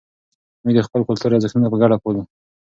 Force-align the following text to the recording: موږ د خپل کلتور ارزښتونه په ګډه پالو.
موږ 0.63 0.73
د 0.75 0.79
خپل 0.87 1.01
کلتور 1.09 1.31
ارزښتونه 1.33 1.67
په 1.69 1.77
ګډه 1.81 1.97
پالو. 2.03 2.21